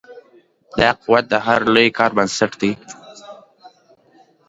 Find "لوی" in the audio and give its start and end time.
1.73-1.87